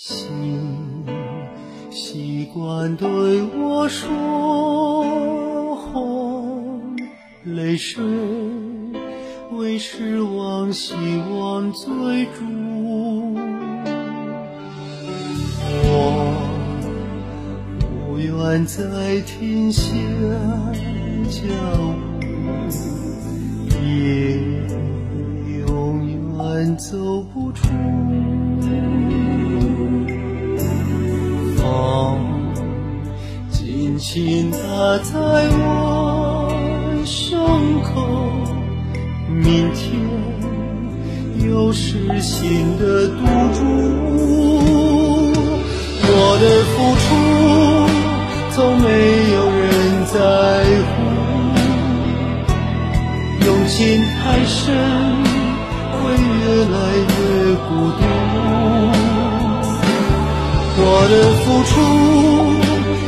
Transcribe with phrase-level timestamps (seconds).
[0.00, 1.04] 心
[1.90, 3.08] 习惯对
[3.58, 6.96] 我说谎，
[7.42, 8.00] 泪水
[9.54, 10.94] 为失望希
[11.34, 12.44] 望追逐。
[15.82, 16.32] 我
[17.80, 19.90] 不愿再停下
[21.28, 21.42] 脚
[22.20, 24.38] 步，也
[25.58, 27.66] 永远走不出。
[34.10, 34.56] 轻打
[35.02, 36.48] 在我
[37.04, 37.36] 胸
[37.82, 37.92] 口，
[39.28, 40.00] 明天
[41.46, 43.16] 又是新的赌
[43.52, 43.60] 注。
[46.00, 47.06] 我的付出
[48.54, 48.86] 从没
[49.34, 49.68] 有人
[50.06, 50.16] 在
[50.88, 50.96] 乎，
[53.44, 53.76] 用情
[54.16, 54.16] 太
[54.46, 54.56] 深
[55.92, 57.12] 会越来越
[57.68, 58.00] 孤独。
[60.80, 61.76] 我的付出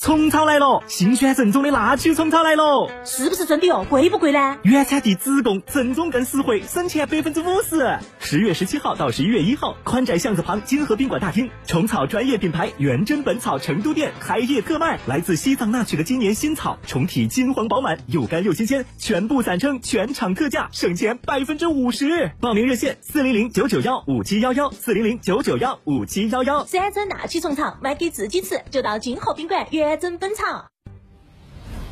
[0.00, 3.84] 虫草来了，新鲜正宗的纳曲虫草来了，是不是真的哦？
[3.90, 4.56] 贵不贵呢？
[4.62, 7.98] 原产地直供，正宗更实惠，省钱百分之五十。
[8.20, 22.30] 十月十七号到十一月一号，宽窄巷子旁金河宾馆大厅，虫草专业品牌元真本草成都店开业特卖，来自西藏纳曲的今年新草，虫体金黄饱满，又干又新鲜，全部散称全场特价，省钱百分之五十。
[22.40, 26.64] 报名热线：四零零九九幺五七幺幺，四零零九九幺五七幺幺。
[26.66, 30.68] 山珍纳曲虫草，买给自己吃，就到金河宾馆元真本草。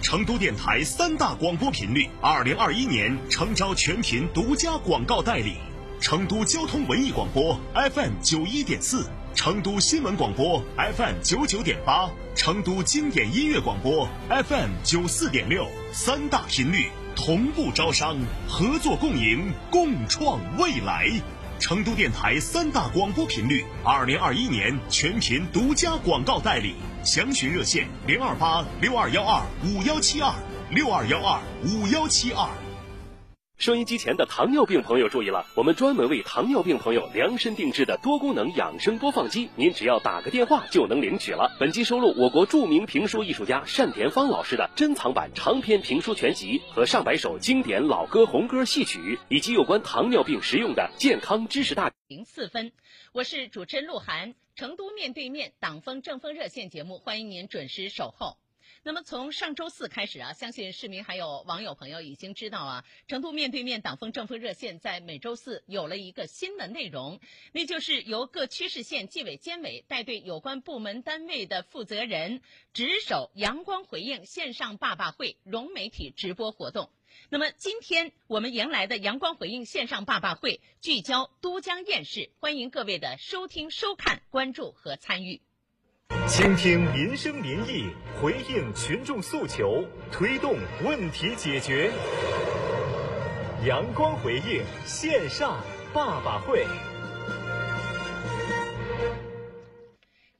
[0.00, 5.56] 成都电台三大广播频率，二零二一年诚招全频独家广告代理：
[6.00, 18.16] 成都交通文艺广播 FM 九一点四，成都新闻广播 FM 九九点八，成都经典音乐广播 FM 九四点六，三大频率同步招商，
[18.48, 21.10] 合作共赢，共创未来。
[21.60, 30.32] 成都电台三大广播频率，二零二一年全频独家广告代理，详询热线零二八六二幺二五幺七二
[30.70, 32.48] 六二幺二五幺七二。
[33.60, 41.54] 收音机前的糖尿病朋友注意了，我们专门为糖尿病朋友量身定制的多功能养生播放机，您只要打个电话就能领取了。
[41.60, 51.92] 本机收录我国著名评书艺术家单田芳老师的珍藏版长篇评书全集和上百首经典老歌红歌戏曲，以及有关糖尿病实用的健康知识大。
[52.08, 52.72] 零四分，
[53.12, 54.34] 我是主持人鹿晗。
[54.56, 58.38] 成都面对面党风政风热线节目，欢迎您准时守候。
[58.82, 67.20] 那么从上周四开始啊，相信市民还有网友朋友已经知道啊，成都面对面党风政风热线在每周四有了一个新的内容，
[67.52, 72.40] 那就是由各区市县纪委监委带队有关部门单位的负责人
[72.72, 76.90] 值守阳光回应线上爸爸会融媒体直播活动。
[77.28, 85.42] 那么今天我们迎来的阳光回应线上爸爸会聚焦都江堰市，欢迎各位的收听、收看、关注和参与。
[86.26, 87.90] 倾听民生民意，
[88.20, 91.90] 回应群众诉求，推动问题解决。
[93.64, 95.62] 阳光回应线上
[95.92, 96.64] 爸爸会。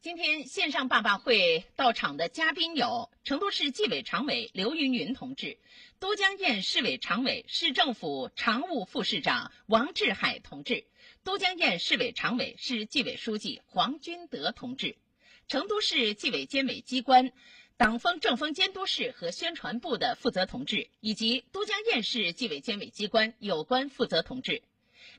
[0.00, 0.70] 今天线。
[0.70, 5.58] 上爸爸会到场的嘉宾有成都市纪委常委刘云云同志、
[5.98, 10.84] 都江堰市委常委、市政府常务副市长王志海同志、
[11.24, 14.96] 都江堰市委常委、市纪委书记黄军德同志、
[15.48, 17.32] 成都市纪委监委机关。
[17.78, 24.62] 党风政风监督室和宣传部的负责同志，以及都江堰市纪委监委机关有关负责同志。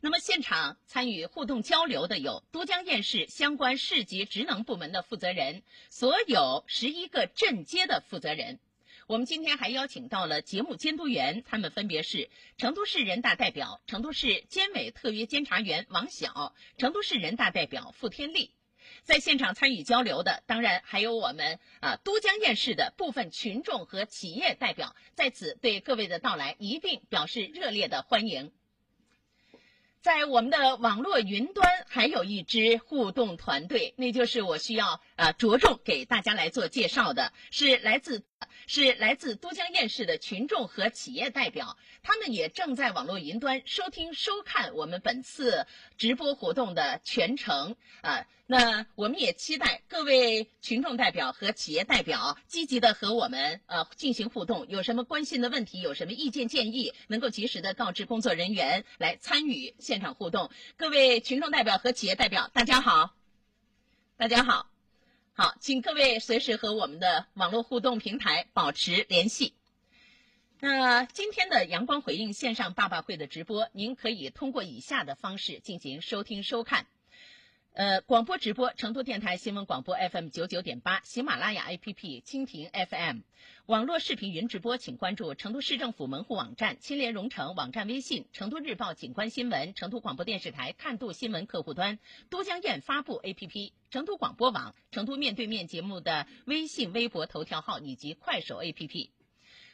[0.01, 8.59] 那么，现场参与互动交流的有都江堰市相关市级职能部门的负责人，所有十一个镇街的负责人。
[9.07, 12.29] 我们今天还邀请到了节目监督员，他们分别是
[12.59, 18.51] 成都市人大代表、成都市监委特约监察员王晓、成都市人大代表付天利。
[19.03, 28.51] 在现场参与交流的，当然还有我们啊都江堰市的部分群众和企业代表，在此对各位的到来一并表示热烈的欢迎。
[30.01, 38.23] 在我们的网络云端还有一支互动团队，那就是我需要啊着重给大家来做介绍的，是来自
[38.67, 45.65] 是来自都江堰市的群众和企业代表，他们也正在网络云端收听收看我们本次
[45.97, 48.25] 直播活动的全程啊。
[48.51, 60.49] 那我们也期待各位群众代表和企业代表积极的和我们呃进行互动，有什么关心的问题，有什么意见建议，能够及时的告知工作人员来参与现场互动。
[60.77, 63.13] 各位群众代表和企业代表，大家好，
[64.17, 64.71] 大家好，
[65.39, 69.53] 好，请各位随时和我们的网络互动平台保持联系。
[70.59, 76.87] 那今天的阳光回应线上爸爸会的直播，您可以通过以下的方式进行收听收看。
[77.79, 83.19] 呃，广播直播，成都电台新闻广播 FM 九九点八，喜马拉雅 APP，蜻蜓 FM，
[83.67, 91.99] 网络视频云直播，请关注成都市政府门户网站、青联蓉城网站微信、成都日报景观新闻、成都广播电视台看度新闻客户端、
[92.29, 99.07] 都江堰发布 APP、成都广播网、成都面对面节目的微信、微博、头条号以及快手 APP。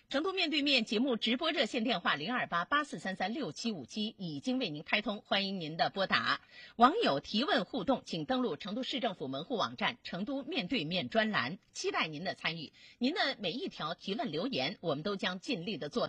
[0.08, 6.42] 成都面对面节目直播热线电话零二八八四三三六七五七已经为您开通，欢迎您的拨打。
[6.76, 12.72] 网友提问互动，请登录成都市政府门户网站“成都面对面”专栏，期待您的参与。
[13.00, 16.04] 您的每一条提问留言，我们都将尽力的做。